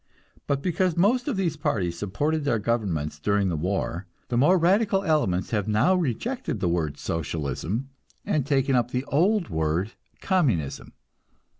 But 0.47 0.63
because 0.63 0.97
most 0.97 1.27
of 1.27 1.37
these 1.37 1.55
parties 1.57 1.95
supported 1.95 2.43
their 2.43 2.57
governments 2.57 3.19
during 3.19 3.49
the 3.49 3.55
war, 3.55 4.07
the 4.29 4.35
more 4.39 4.57
radical 4.57 5.03
elements 5.03 5.51
have 5.51 5.67
now 5.67 5.93
rejected 5.93 6.59
the 6.59 6.67
word 6.67 6.97
Socialism, 6.97 7.87
and 8.25 8.43
taken 8.43 8.75
up 8.75 8.89
the 8.89 9.05
old 9.05 9.49
word 9.49 9.91
Communism. 10.19 10.93